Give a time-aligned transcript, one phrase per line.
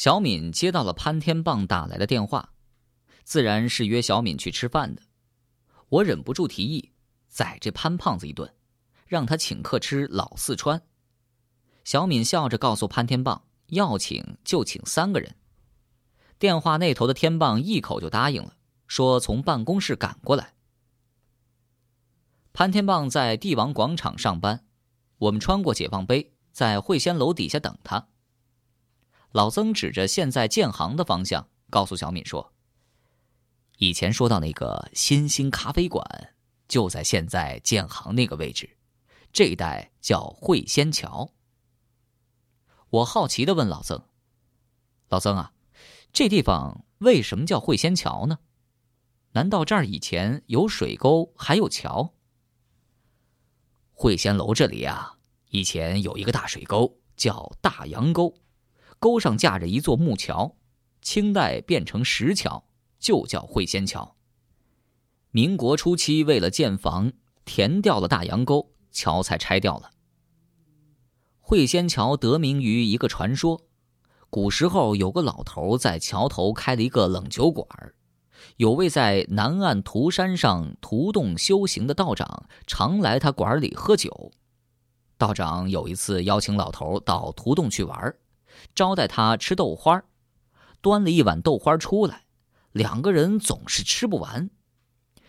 [0.00, 2.54] 小敏接到了潘天棒打来的电话，
[3.22, 5.02] 自然是约小敏去吃饭的。
[5.90, 6.92] 我忍不住提议
[7.28, 8.54] 宰这潘胖子一顿，
[9.06, 10.80] 让他请客吃老四川。
[11.84, 15.36] 小敏笑着告诉潘天棒，要请就请三个人。
[16.38, 20.54] 电话那头的天棒一口就答应了，说从办公室赶过来。
[22.54, 24.64] 潘天棒在帝王广场上班，
[25.18, 28.08] 我们穿过解放碑，在会仙楼底下等他。
[29.32, 32.52] 老曾指着现在建行的方向，告诉小敏说
[33.78, 36.34] ：“以前说到那个新兴咖啡馆，
[36.66, 38.76] 就在现在建行那个位置，
[39.32, 41.32] 这一带叫会仙桥。”
[42.90, 44.02] 我好奇的问老曾
[45.10, 45.52] ：“老曾啊，
[46.12, 48.40] 这地方为什么叫会仙桥呢？
[49.32, 52.14] 难道这儿以前有水沟还有桥？”
[53.94, 55.18] 会仙楼这里啊，
[55.50, 58.34] 以前有一个大水沟，叫大洋沟。
[59.00, 60.56] 沟上架着一座木桥，
[61.00, 62.64] 清代变成石桥，
[62.98, 64.14] 就叫会仙桥。
[65.30, 67.12] 民国初期，为了建房，
[67.46, 69.92] 填掉了大洋沟，桥才拆掉了。
[71.40, 73.62] 会仙桥得名于一个传说：
[74.28, 77.66] 古时候有个老头在桥头开了一个冷酒馆，
[78.58, 84.30] 有位在南岸涂山上涂洞修行的道长，常来他馆里喝酒。
[85.16, 88.14] 道长有一次邀请老头到涂洞去玩。
[88.74, 90.02] 招待他吃豆花，
[90.80, 92.24] 端了一碗豆花出来，
[92.72, 94.50] 两个人总是吃不完。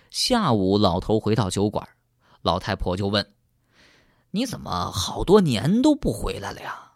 [0.10, 1.88] 下午，老头回到酒馆，
[2.42, 3.34] 老太婆就问
[4.32, 6.92] ：“你怎么好多年都不回来了呀？”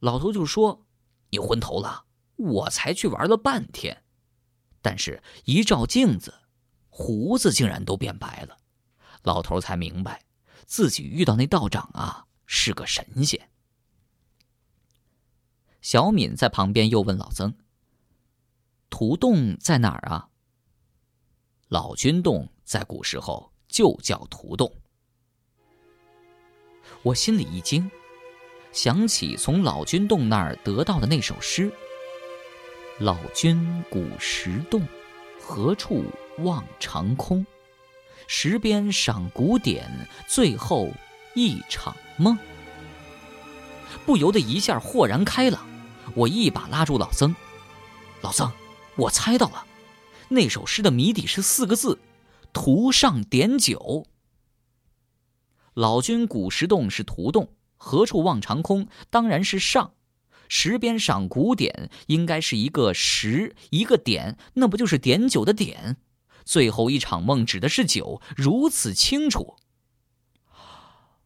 [0.00, 0.86] 老头就说
[1.30, 2.04] ：“你昏头了，
[2.36, 4.04] 我才去玩了半天，
[4.80, 6.34] 但是一照镜子，
[6.88, 8.56] 胡子竟然都变白了。”
[9.22, 10.24] 老头才明白，
[10.64, 13.50] 自己遇到那道长啊是个神仙。
[15.82, 17.54] 小敏在旁边又问老曾
[18.90, 20.28] ：“图洞在哪儿啊？”
[21.68, 24.70] 老君洞在古时候就叫图洞。
[27.02, 27.90] 我心里一惊，
[28.72, 31.72] 想起从老君洞那儿得到的那首诗
[32.98, 34.86] ：“老君古石洞，
[35.40, 36.04] 何处
[36.38, 37.46] 望长空？
[38.26, 39.88] 石边赏古典，
[40.28, 40.90] 最后
[41.34, 42.36] 一场梦。”
[44.04, 45.69] 不由得一下豁然开朗。
[46.14, 47.34] 我一把拉住老曾，
[48.22, 48.50] 老曾，
[48.96, 49.66] 我猜到了，
[50.28, 51.98] 那首诗的谜底是四个字
[52.52, 54.06] ：“图上点酒。”
[55.74, 58.88] 老君古石洞是图洞，何处望长空？
[59.08, 59.92] 当然是上。
[60.48, 65.96] 石边赏古典，应该是一个石一个点，那不就是点酒的点？
[66.44, 69.54] 最后一场梦指的是酒，如此清楚。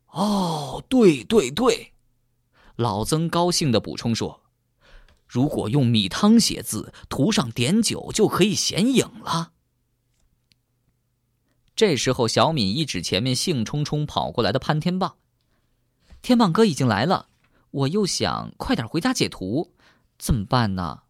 [0.09, 1.95] 哦，对对对，
[2.77, 4.44] 老曾高兴的补充说。
[5.35, 9.51] 如果用米汤写字，涂上碘酒就可以显影了。
[11.75, 15.17] 这时候，小敏一指前面兴冲冲跑过来的潘天棒
[16.23, 17.31] ：“天棒哥已经来了，
[17.73, 19.73] 我又想快点回家解图，
[20.17, 21.01] 怎么办呢？”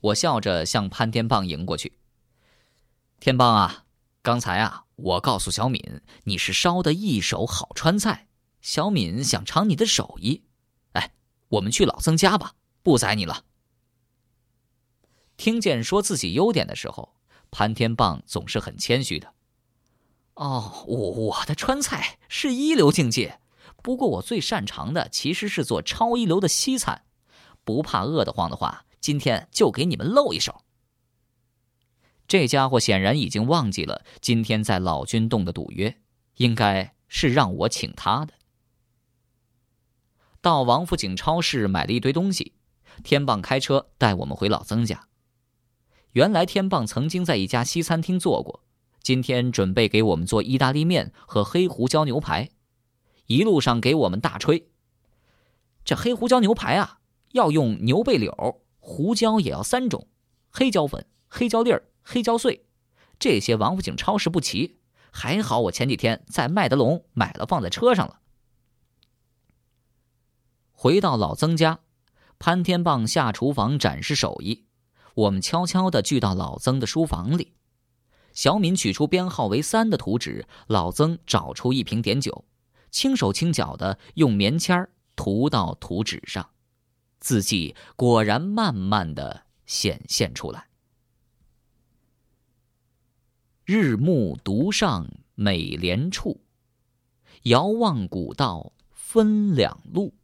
[0.00, 1.94] 我笑着向潘天棒迎过去
[3.18, 3.86] ：“天棒啊，
[4.20, 8.28] 刚才啊，我告诉小敏你是烧的一手好川菜，
[8.60, 10.42] 小敏想尝你的手艺。
[10.92, 11.14] 哎，
[11.48, 12.52] 我们去老曾家吧。”
[12.86, 13.44] 不宰你了。
[15.36, 17.16] 听见说自己优点的时候，
[17.50, 19.34] 潘天棒总是很谦虚的。
[20.34, 23.40] 哦，我我的川菜是一流境界，
[23.82, 27.02] 不过我最擅长的其实是做超一流的西餐。
[27.64, 30.62] 不怕饿得慌的话，今天就给你们露一手。
[32.28, 35.98] 这家伙显然已经忘记了今天在老君洞的赌约，
[36.36, 38.34] 应该是让我请他的。
[40.40, 42.52] 到王府井超市买了一堆东西。
[43.02, 45.08] 天棒开车带我们回老曾家。
[46.12, 48.64] 原来天棒曾经在一家西餐厅做过，
[49.02, 52.48] 今天准备给我们做意大利面和黑胡椒牛排，
[53.26, 54.70] 一路上给我们大吹。
[55.84, 57.00] 这黑胡椒牛排啊，
[57.32, 60.08] 要用牛背柳，胡椒也要三种，
[60.50, 62.64] 黑椒粉、黑椒粒儿、黑椒碎，
[63.18, 64.78] 这些王府井超市不齐，
[65.10, 68.20] 还好我前几天在麦德龙买了，放在车上了。
[70.72, 71.80] 回到老曾家。
[72.38, 74.66] 潘天棒下厨房展示手艺，
[75.14, 77.54] 我们悄悄地聚到老曾的书房里。
[78.32, 82.44] 小敏取出编号为三的图纸，老曾找出一瓶碘酒，
[82.90, 84.86] 轻手轻脚地用棉签
[85.16, 86.50] 涂到图纸上，
[87.18, 90.68] 字迹果然慢慢地显现出来。
[93.64, 96.42] 日暮独上美莲处，
[97.44, 100.14] 遥望古道分两路。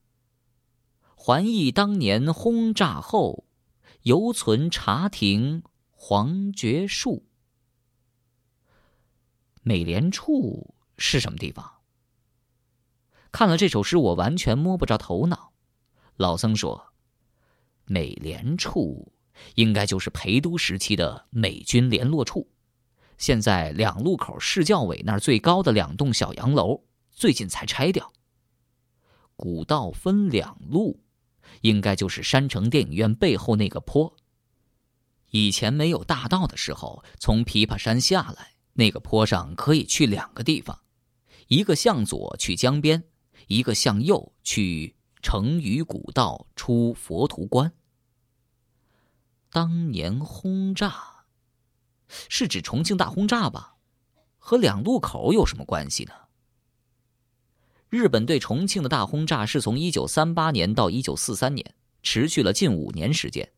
[1.24, 3.44] 还忆当年轰炸后，
[4.02, 7.28] 犹存茶亭黄桷树。
[9.62, 11.74] 美联处是什么地方？
[13.30, 15.52] 看了这首诗，我完全摸不着头脑。
[16.16, 16.92] 老僧说
[17.86, 19.12] ：“美联处
[19.54, 22.50] 应该就是陪都时期的美军联络处。
[23.16, 26.82] 现在两路口市教委那儿最高的两栋小洋楼，
[27.12, 28.12] 最近才拆掉。
[29.36, 30.98] 古道分两路。”
[31.62, 34.14] 应该就是山城电影院背后那个坡。
[35.30, 40.78] 以前没有大道的时候，从琵琶山下来，那个坡上可以去两个地方，
[41.48, 43.02] 一个向左去江边，
[43.46, 47.72] 一个向右去成渝古道出佛图关。
[49.50, 51.24] 当年轰炸，
[52.28, 53.76] 是指重庆大轰炸吧？
[54.36, 56.12] 和两路口有什么关系呢？
[57.92, 63.52] 日本对重庆的大轰炸是从一九三八年到一九四三年，持续了近五年时间。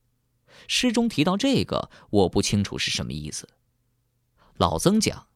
[0.66, 3.48] 诗中提到这个，我不清楚是什么意思。
[4.56, 5.28] 老曾讲，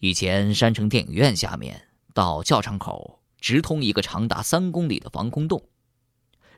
[0.00, 5.66] 以前山城电影院下面到教场口直通一个长达三公里的防空洞。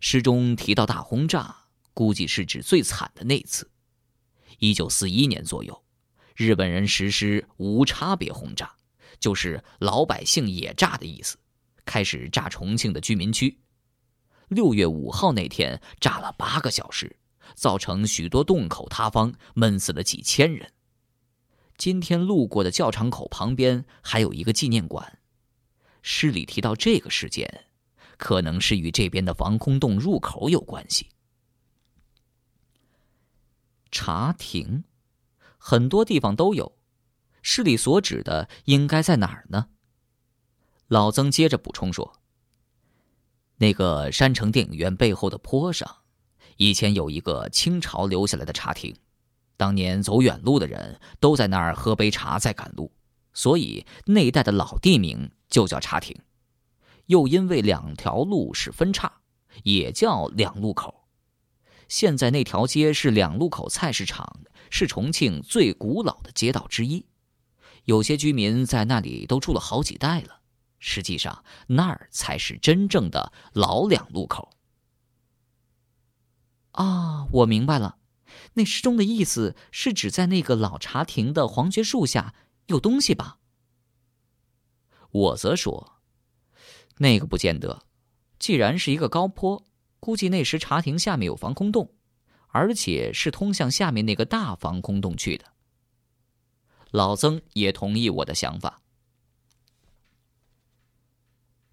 [0.01, 1.57] 诗中提到大轰炸，
[1.95, 3.71] 估计是指最惨的那次。
[4.59, 5.85] 一九四一年左右，
[6.35, 8.75] 日本人实施无差别轰炸。
[9.19, 11.37] 就是老百姓也炸的意思，
[11.85, 13.59] 开始炸重庆的居民区。
[14.49, 17.17] 六月五号那天炸了八个小时，
[17.55, 20.73] 造成许多洞口塌方，闷死了几千人。
[21.77, 25.19] 今天路过的教场口旁边还有一个纪念馆。
[26.03, 27.65] 诗里提到这个事件，
[28.19, 31.09] 可能是与这边的防空洞入口有关系。
[33.91, 34.85] 茶亭，
[35.57, 36.77] 很多地方都有。
[37.47, 39.69] 诗里所指的应该在哪儿呢？
[40.89, 42.21] 老曾接着补充说
[43.59, 45.99] ：“那个山城电影院背后的坡上，
[46.57, 48.97] 以前有一个清朝留下来的茶亭，
[49.59, 52.91] 当年走远路的人都在那儿喝杯茶再赶路，
[53.35, 56.17] 所以那一带的老地名就叫茶亭。
[57.07, 59.21] 又因为两条路是分岔，
[59.65, 61.05] 也叫两路口。
[61.89, 67.05] 现在那条街是两路口菜市场，是重庆最古老的街道之一。”
[67.85, 70.41] 有些居民在那里都住了好几代了，
[70.79, 74.51] 实际上那儿才是真正的老两路口。
[76.73, 77.99] 啊，我明白了，
[78.55, 82.35] 那诗中的意思是指在那个老茶亭的黄桷树下
[82.67, 83.39] 有东西吧？
[85.11, 86.01] 我则说，
[86.99, 87.85] 那个不见得，
[88.39, 89.65] 既然是一个高坡，
[90.01, 91.95] 估计那时茶亭下面有防空洞，
[92.49, 95.54] 而且是通向下面那个大防空洞去的。
[96.95, 98.81] 老曾也同意我的想法。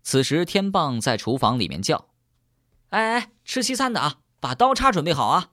[0.01, 2.07] 此时，天棒在厨房里面叫
[2.89, 5.51] ：“哎哎，吃西餐的啊，把刀叉准备好啊！”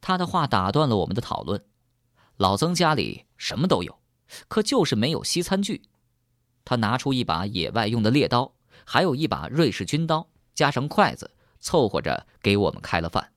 [0.00, 1.66] 他的话打断了我们的讨论。
[2.36, 3.98] 老曾家里什么都有，
[4.46, 5.82] 可就是没有西餐具。
[6.64, 8.54] 他拿出一把野外用的猎刀，
[8.84, 13.32] 还有一把瑞士军刀，加上筷子，凑合着给我们开了饭。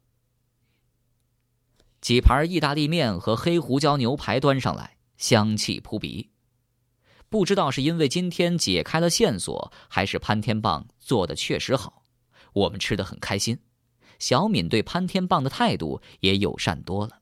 [2.02, 6.32] 几盘意大利面和黑胡椒牛排端上来，香气扑鼻。
[7.30, 12.04] 不知道是因为今天解开了线索，还是潘天棒做的确实好，
[12.54, 13.60] 我们吃的很开心。
[14.18, 17.22] 小敏对潘天棒的态度也友善多了。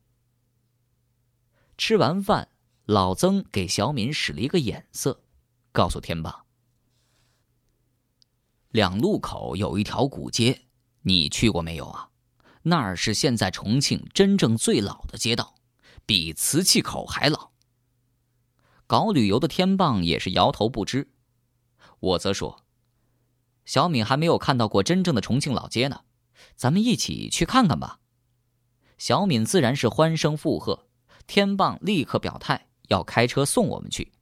[1.78, 2.48] 吃完饭，
[2.86, 5.22] 老曾给小敏使了一个眼色，
[5.72, 6.46] 告诉天棒
[8.70, 10.62] ：“两路口有一条古街，
[11.02, 12.08] 你去过没有啊？”
[12.62, 15.54] 那儿是现在重庆真正最老的街道，
[16.04, 17.50] 比瓷器口还老。
[18.86, 21.10] 搞旅游的天棒也是摇头不知。
[22.00, 22.64] 我则说
[23.64, 26.02] ：“小敏还没有看到过真正的重庆老街呢，
[26.56, 28.00] 咱们一起去看看吧。”
[28.98, 30.88] 小敏自然是欢声附和，
[31.26, 34.12] 天棒立刻表态要开车送我们去。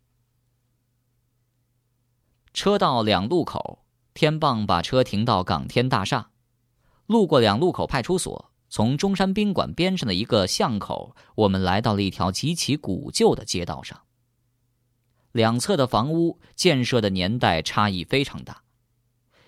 [2.53, 6.31] 车到两路口，天棒把车停到港天大厦。
[7.09, 14.03] 路过两路口派出所，从中山宾馆边上的一个巷口，我们来到了一条极其古旧的街道上。
[15.33, 18.63] 两侧的房屋建设的年代差异非常大，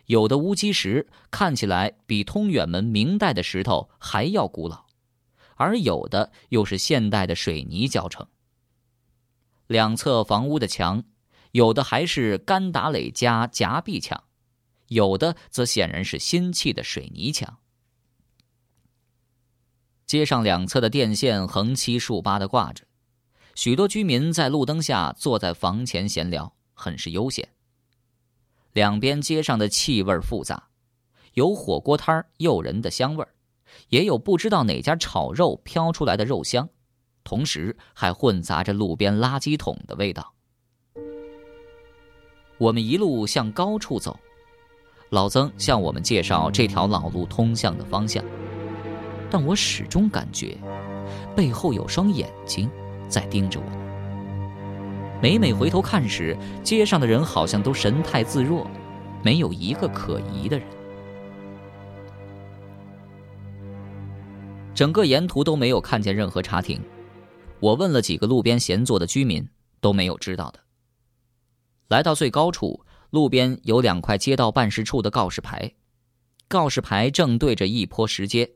[0.06, 4.86] 有的乌鸡石看起来比通远门明代的石头还要古老，
[5.56, 8.26] 而有的又是现代的水泥浇成。
[9.66, 11.04] 两侧房屋的墙，
[11.52, 14.24] 有的还是干打垒加夹壁墙。
[14.90, 17.58] 有的则显然是新砌的水泥墙。
[20.04, 22.84] 街上两侧的电线横七竖八的挂着，
[23.54, 27.48] 许多居民在路灯下坐在房前闲聊，很是悠闲。
[28.72, 30.70] 两边街上的气味复杂，
[31.34, 33.32] 有火锅摊诱人的香味儿，
[33.90, 36.68] 也有不知道哪家炒肉飘出来的肉香，
[37.22, 40.34] 同时还混杂着路边垃圾桶的味道。
[42.58, 44.18] 我们一路向高处走，
[45.10, 48.24] 老曾向我们介绍这条老路通向的方向，
[49.28, 50.56] 但我始终感觉
[51.34, 52.70] 背后有双眼睛
[53.08, 53.66] 在盯着我。
[55.20, 58.64] 每每回头看时，街上的人好像都神态自若，
[59.20, 60.66] 没有一个可疑的人。
[64.72, 66.80] 整个沿途都没有看见任何茶亭，
[67.58, 69.48] 我问了几个路边闲坐的居民，
[69.80, 70.60] 都没有知道的。
[71.88, 75.74] 来到最高处，路边有两块街道办事处的告示牌，
[76.48, 78.52] 告示牌正对着一坡石阶，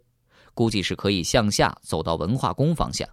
[0.54, 3.08] 估计是可以向下走到文化宫方向。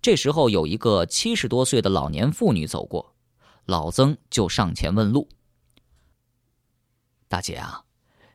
[0.00, 3.16] 这时候，有一个七十多岁的老年妇女走过，
[3.64, 5.28] 老曾就上前问路
[7.26, 7.84] ：“大姐啊，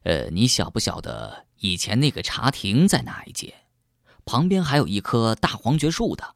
[0.04, 3.54] 呃，你晓不晓得以前那个茶亭在哪一街？
[4.26, 6.36] 旁边还有一棵大黄桷树的。”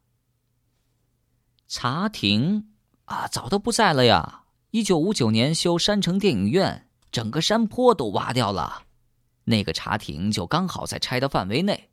[1.68, 2.72] 茶亭
[3.04, 4.44] 啊，早都不在了呀！
[4.70, 8.84] 一九五九年修山城电影院，整个山坡都挖掉了，
[9.44, 11.88] 那个茶亭就刚好在拆的范围内。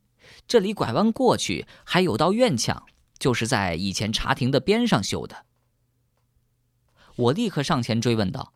[0.48, 2.86] 这里拐弯过去还有道院墙。
[3.18, 5.46] 就是在以前茶亭的边上修的。
[7.16, 8.52] 我立刻上前追问道：“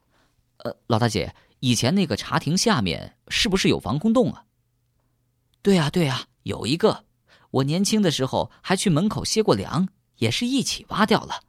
[0.59, 4.43] 呃，老大姐，以前那个茶亭下面是不是有防空洞啊
[5.63, 7.05] ？”“对呀，对呀，有一个。
[7.51, 11.43] 我年轻的时候还去门口歇过凉，也是一起挖掉了。”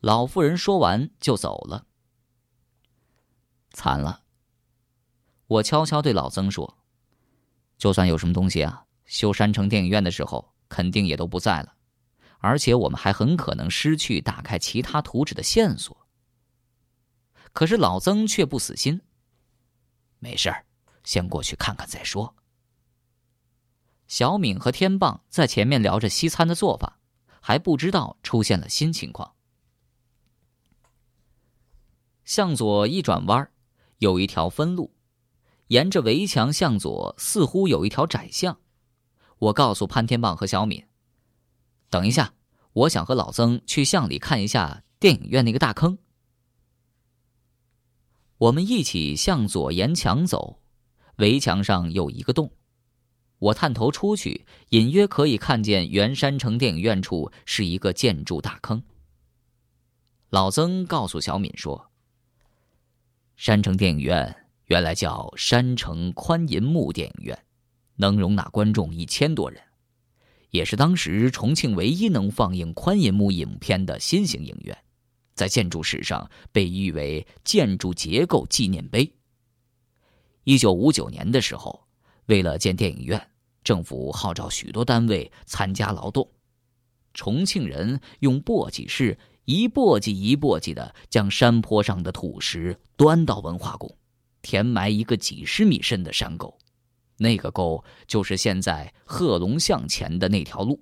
[0.00, 1.86] 老妇人说完就走了。
[3.72, 4.24] 惨了。
[5.46, 6.78] 我悄悄对老曾说
[7.78, 11.74] ：“就算有什么东西啊，修山城电影院的时候。”肯定也都不在了，
[12.38, 16.06] 而且我们还很可能失去打开其他图纸的线索。
[17.52, 19.00] 可是老曾却不死心。
[20.20, 20.64] 没事儿，
[21.02, 22.36] 先过去看看再说。
[24.06, 27.00] 小敏和天棒在前面聊着西餐的做法，
[27.40, 29.34] 还不知道出现了新情况。
[32.30, 33.50] 向左一转弯，
[33.98, 34.94] 有一条分路，
[35.66, 38.60] 沿着围墙向左，似乎有一条窄巷。
[39.40, 40.86] 我告诉潘天棒和小敏
[41.90, 42.34] ：“等一下，
[42.72, 45.98] 我想和老曾去巷里看一下电影院那个大坑。”
[48.38, 50.60] 我们一起向左沿墙走，
[51.16, 52.52] 围墙上有一个洞，
[53.40, 58.80] 我探头出去，隐约可以看见原山城电影院处是一个建筑大坑。
[60.28, 61.86] 老曾告诉小敏说
[63.40, 67.46] ：“山城电影院原来叫山城宽银幕电影院。”
[67.96, 69.62] 能容纳观众一千多人，
[70.50, 74.76] 也是当时重庆唯一能放映宽银幕影片的新型影院，
[75.34, 79.10] 在建筑史上被誉为建筑结构纪念碑。
[80.44, 81.82] 一九五九年的时候，
[82.26, 83.30] 为了建电影院，
[83.64, 86.30] 政府号召许多单位参加劳动，
[87.14, 93.96] 重庆人用簸箕式一簸箕一簸箕的将山坡上的土石端到文化宫，
[94.42, 96.56] 填埋一个几十米深的山沟。
[97.16, 100.80] 那个沟就是现在贺龙巷前的那条路。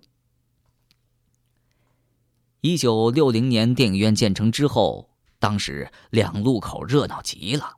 [2.61, 7.77] 一九六零年电影院建成之后，当时两路口热闹极了。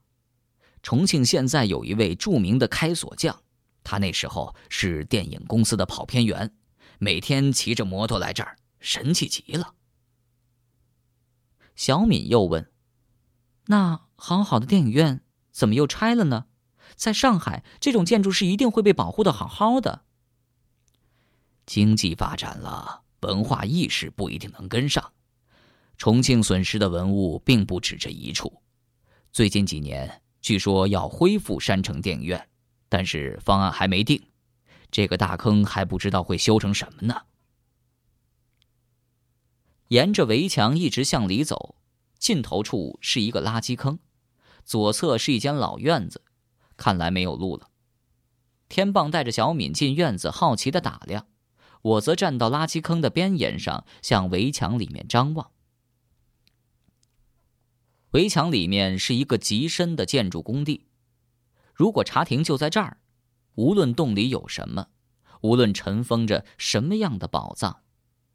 [0.83, 3.43] 重庆现在有一位著名的开锁匠，
[3.85, 6.51] 他那时候是电影公司的跑片员，
[6.99, 9.75] 每天骑着摩托来这儿，神气极了。
[11.81, 12.71] 小敏又问
[13.69, 16.45] ：“那好好的电影院怎么又拆了呢？”
[16.95, 20.03] 在上海，这种建筑是一定会被保护的好好的。
[21.65, 25.11] 经济发展了，文化意识不一定能跟上。
[25.97, 28.61] 重庆损失的文物并不止这一处。
[29.33, 32.47] 最近几年，据说要恢复山城电影院，
[32.91, 34.23] 但是方案还没定。
[34.91, 37.23] 这个大坑还不知道会修成什么呢。
[39.91, 41.75] 沿着围墙一直向里走，
[42.17, 43.99] 尽头处是一个垃圾坑，
[44.65, 46.23] 左侧是一间老院子。
[46.77, 47.71] 看来没有路了。
[48.69, 51.25] 天棒带着小敏进院子，好奇的打量；
[51.83, 55.51] 我则站到垃圾坑的边沿上，向围墙里面张望。
[58.13, 60.87] 围墙里面是一个极深的建筑工地。
[61.75, 62.99] 如果茶亭就在这儿，
[63.57, 64.87] 无论洞里有什么，
[65.41, 67.83] 无论尘封着什么样的宝藏，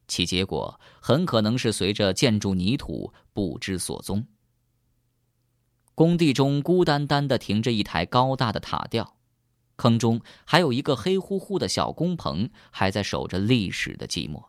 [0.07, 4.27] 其结果很可能是随着建筑泥土不知所踪。
[5.93, 9.17] 工地中孤单单的停着一台高大的塔吊，
[9.77, 14.43] 坑中还有一个黑乎乎的小工棚，还在守着历史的寂寞。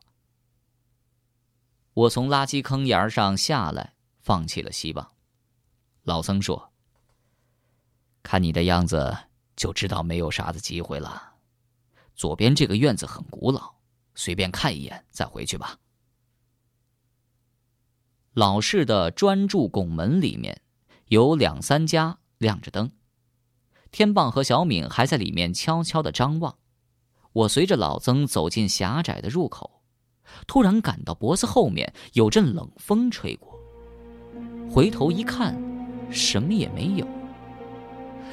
[1.95, 5.13] 我从垃圾坑沿上下来，放弃了希望。
[6.03, 6.73] 老僧说
[8.23, 9.17] ：“看你的样子，
[9.55, 11.37] 就知道没有啥子机会了。
[12.15, 13.76] 左边这个院子很古老，
[14.17, 15.79] 随便看一眼再回去吧。
[18.35, 20.61] 老式的砖柱拱门里面，
[21.07, 22.91] 有两三家亮着灯。
[23.93, 26.59] 天棒和小敏还在里面悄悄的张望。
[27.33, 29.83] 我随着老曾走进狭窄的入口，
[30.47, 33.59] 突然感到脖子后面有阵冷风吹过。
[34.71, 35.57] 回头一看，
[36.11, 37.07] 什么也没有。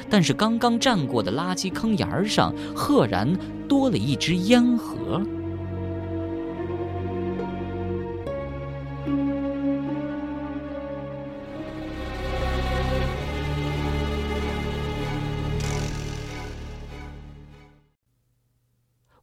[0.09, 3.31] 但是刚刚站过的垃圾坑沿上，赫然
[3.67, 5.21] 多了一只烟盒。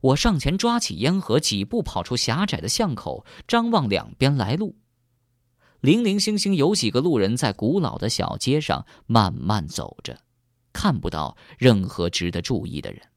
[0.00, 4.76] 我上前抓起烟盒，几步跑出狭窄的巷口，张望两边来路。
[5.80, 10.22] 零零星星有几个路人在古老的小街上慢慢走着。
[10.72, 13.08] 看不到任何值得注意的人，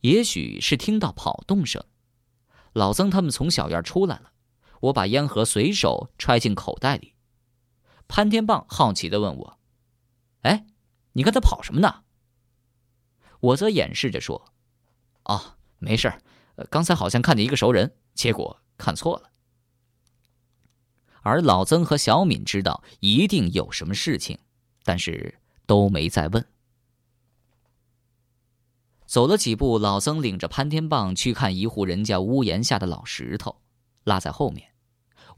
[0.00, 1.84] 也许是听到跑动声，
[2.72, 4.32] 老曾他们从小院出来了。
[4.80, 7.14] 我把烟盒随手揣进口袋里。
[8.06, 9.58] 潘天棒好奇的问我
[10.42, 10.66] ：“哎，
[11.14, 12.04] 你刚才跑什么呢？”
[13.40, 14.51] 我则掩饰着说
[15.24, 16.12] ：“哦，没事
[16.70, 19.30] 刚才好像看见一个熟人，结果看错了。”
[21.22, 24.38] 而老曾和小敏知道一定有什么事情，
[24.84, 25.38] 但是。
[25.64, 26.44] 都没再问。
[29.06, 33.62] 走了几步，老曾领着潘天棒去看一户人家屋檐下的老石头，
[34.04, 34.72] 落在后面。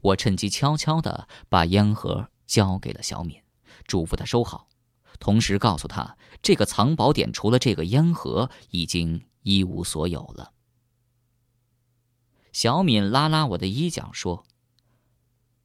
[0.01, 3.39] 我趁机悄悄的把烟盒交给了小敏，
[3.85, 4.67] 嘱咐她收好，
[5.19, 10.53] 同时告诉她，这个藏宝点除了这个烟盒，已经一无所有了。
[12.51, 14.43] 小敏拉拉我的衣角说：“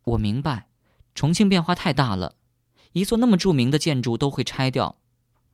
[0.04, 0.68] 我明白，
[1.14, 2.36] 重庆变化太大了。”
[2.92, 4.98] 一座那么著名的建筑都会拆掉，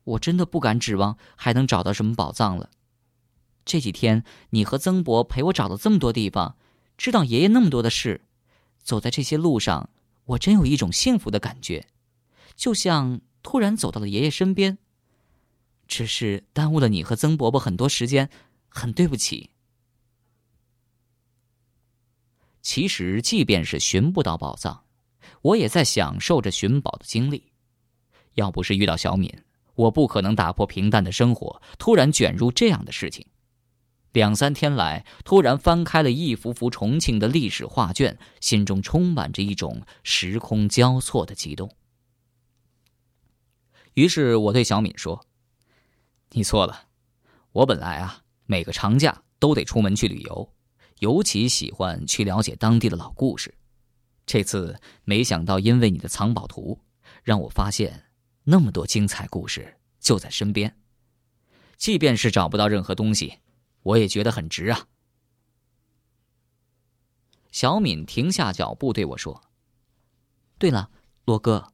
[0.02, 2.70] 我真的不敢指望还能找到什么宝藏了。
[3.64, 6.56] 这几天你和曾伯陪我找了这么多地方，
[6.96, 8.22] 知道爷爷那么多的事，
[8.82, 9.90] 走在这些路上，
[10.24, 11.86] 我真有一种幸福的感觉，
[12.56, 14.78] 就像突然走到了爷爷身边。
[15.86, 18.28] 只是耽误了你和曾伯伯很多时间，
[18.68, 19.50] 很对不起。
[22.62, 24.84] 其实，即便是寻不到宝藏。
[25.42, 27.52] 我也在享受着寻宝的经历，
[28.34, 29.32] 要不是遇到小敏，
[29.74, 33.26] 我不可能打破平淡的生活，突然卷入这样的事情。
[34.12, 41.70] 两三天来，突然翻开了一幅幅重庆的历史画卷，心中充满着一种时空交错的激动。
[43.94, 45.26] 于是我对小敏说
[46.36, 46.88] ：“你错了，
[47.50, 50.52] 我本来啊，每个长假都得出门去旅游，
[50.98, 53.54] 尤其喜欢去了解当地的老故事。”
[54.26, 56.78] 这次没想到，因为你的藏宝图，
[57.22, 58.10] 让我发现
[58.44, 60.78] 那么多精彩故事就在身边。
[61.78, 63.38] 即便是找不到任何东西，
[63.82, 64.88] 我也觉得很值啊。
[67.50, 69.42] 小敏停下脚步对我说
[70.58, 70.90] ：“对了，
[71.24, 71.72] 罗哥，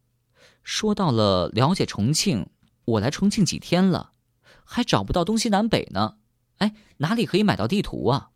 [0.63, 2.49] 说到了了解重庆，
[2.85, 4.12] 我来重庆几天了，
[4.65, 6.17] 还找不到东西南北呢。
[6.59, 8.31] 哎，哪里可以买到地图啊？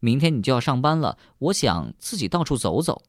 [0.00, 3.02] 明天你就要上班了，我想自己到处走走。”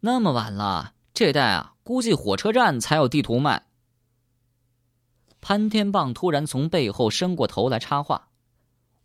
[0.00, 3.66] 那么晚了，这带啊，估计火车站才有地图卖。
[5.40, 8.28] 潘天棒突然从背后伸过头来插话：“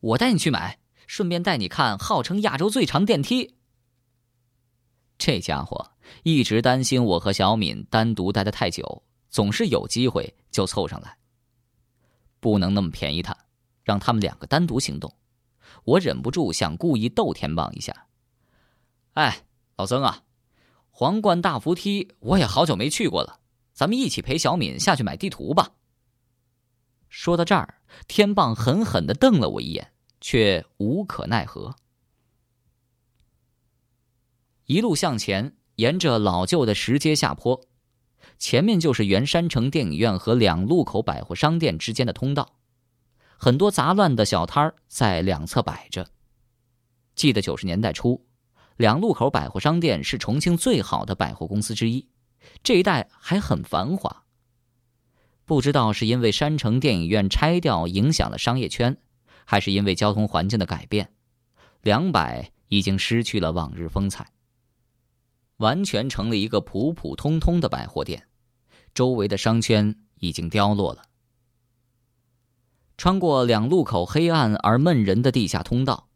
[0.02, 3.56] 我带你去买，顺便带你看号称亚洲最长电梯。”
[5.17, 5.91] 这家伙
[6.24, 11.17] 一直担心我和小敏单独待的太久，总是有机会就凑上来。
[12.43, 13.38] 不能那么便宜他，
[13.86, 15.15] 让他们两个单独行动。
[15.86, 18.08] 我忍不住想故意逗天棒一下
[19.15, 19.45] ：“哎，
[19.77, 20.23] 老曾啊！”
[20.91, 23.39] 皇冠大扶梯，我也好久没去过了。
[23.71, 25.71] 咱们一起陪小敏下去买地图吧。
[27.08, 31.77] 说到这儿，天棒狠狠的瞪了我一眼，却无可奈何。
[34.65, 37.62] 一路向前，沿着老旧的石阶下坡，
[38.38, 42.56] 前面就是原山城电影院和两路口百货商店之间的通道，
[43.38, 46.08] 很多杂乱的小摊儿在两侧摆着。
[47.15, 48.26] 记得九十年代初。
[48.78, 52.08] 两路口百货商店是重庆最好的百货公司之一，
[52.63, 54.24] 这一带还很繁华。
[55.46, 58.98] 不知道是因为山城电影院拆掉影响了商业圈，
[59.46, 61.13] 还是因为交通环境的改变，
[61.84, 64.32] 两百已经失去了往日风采，
[65.58, 68.28] 完全成了一个普普通通的百货店，
[68.94, 71.04] 周围的商圈已经凋落了。
[72.98, 76.10] 穿过两路口黑暗而闷人的地下通道。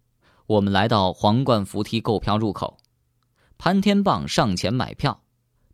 [0.46, 2.78] 我们来到皇冠扶梯购票入口，
[3.58, 5.22] 潘天棒上前买票，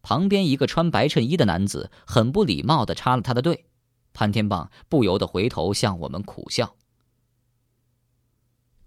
[0.01, 3.67] 旁边一个穿白衬衣的男子很不礼貌地插了他的队，
[4.13, 6.75] 潘天棒不由得回头向我们苦笑。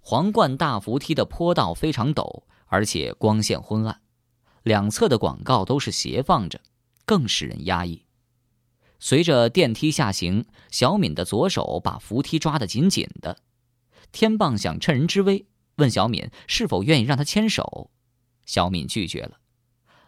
[0.00, 4.00] 皇冠大扶梯的坡道非常陡，而且光线昏暗，
[4.66, 6.60] 两侧的广告都是斜放着，
[7.04, 8.04] 更使人压抑。
[8.98, 13.38] 随着电梯下行，小敏的左手把扶梯抓得紧紧的。
[14.10, 17.92] 天棒想趁人之危，问小敏是否愿意让他牵手，
[18.44, 19.38] 小敏拒绝了。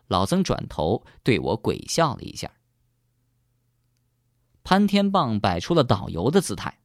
[0.08, 2.50] 老曾转头对我鬼笑了一下。
[4.64, 6.80] 潘天棒摆出了导游的姿态。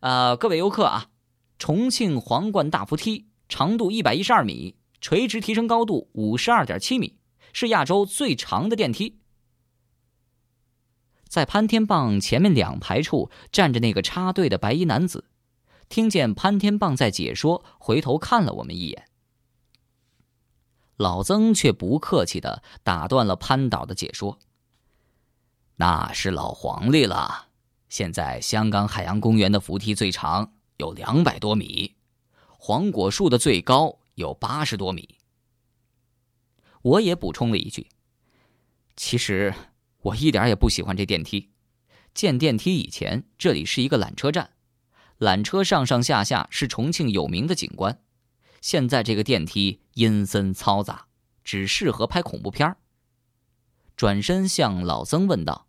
[0.00, 1.10] 呃，各位游客啊，
[1.56, 7.18] 重庆皇冠大扶梯长度一百一十二米，垂直提升高度五十二点七米，
[7.52, 9.20] 是亚洲最长的电梯。
[11.28, 15.26] 在潘天棒前面两排处站着那个插队的白衣男子，
[15.88, 19.04] 听见潘天棒在解说，回头看了我们一眼。
[20.96, 24.38] 老曾却不客气的打断了潘导的解说
[25.76, 27.48] ：“那是老黄历了，
[27.88, 31.94] 现在香港海洋公园的扶梯最长有两百多米，
[32.58, 35.16] 黄果树的最高有八十多米。”
[36.82, 37.88] 我也补充了一句
[38.94, 39.54] ：“其实。”
[40.00, 41.50] 我一点也不喜欢这电梯。
[42.14, 44.52] 建电梯以前，这里是一个缆车站，
[45.18, 48.00] 缆车上上下下是重庆有名的景观。
[48.60, 51.08] 现在这个电梯阴森嘈杂，
[51.42, 52.76] 只适合拍恐怖片
[53.96, 55.66] 转身向老曾问道：“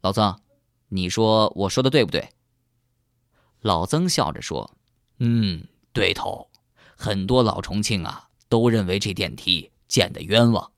[0.00, 0.40] 老曾，
[0.88, 2.28] 你说我说的对不对？”
[3.60, 4.78] 老曾笑着说
[5.18, 6.48] ：“嗯，对头。
[6.96, 10.72] 很多老重庆啊，都认为这电梯建的冤枉。”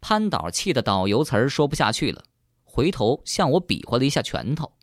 [0.00, 2.22] 潘导气的导游词儿说不下去了，
[2.62, 4.74] 回头向我比划了一下拳头。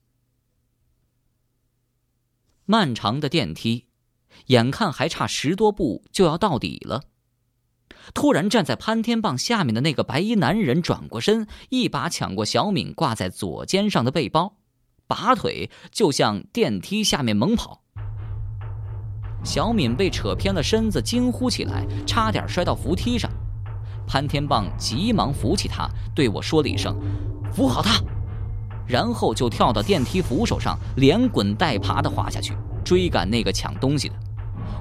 [2.65, 3.85] 漫长的电梯，
[4.47, 7.03] 眼看还差十多步就要到底了，
[8.13, 14.57] 突然站在潘天棒下面的那个白衣男人转过身，一把抢过小敏挂在左肩上的背包，
[15.07, 17.84] 拔腿就向电梯下面猛跑。
[19.45, 23.29] 小敏被扯偏了身子，惊呼起来，差点摔到扶梯上。
[24.07, 26.95] 潘天棒急忙扶起他，对我说了一声
[27.53, 28.01] ：“扶好他。”
[28.87, 32.53] 然后就跳到电梯扶手上，连滚带爬地滑下去，
[32.83, 34.15] 追赶那个抢东西的。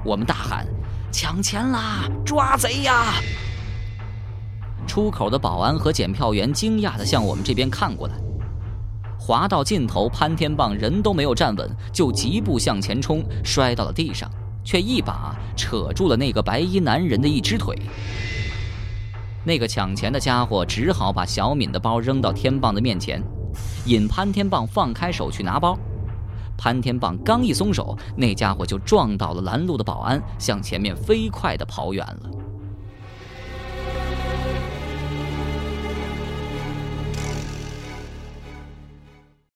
[0.05, 0.67] 我们大喊
[1.13, 2.09] ：“抢钱啦！
[2.25, 3.15] 抓贼呀！”
[4.87, 8.15] 出口的保安和检票员惊讶地向我们这边看过来。
[9.19, 14.31] 滑到尽头，潘天棒人都没有站稳，就疾步向前冲，摔到了地上，
[14.65, 17.79] 却一把扯住了那个白衣男人的一只腿。
[19.45, 23.23] 那个抢钱的家伙只好把小敏的包扔到天棒的面前，
[23.85, 25.79] 引潘天棒放开手去拿包。
[26.57, 32.31] 潘天棒刚一松手，那家伙就撞倒了拦路的保安，向前面飞快地跑远了。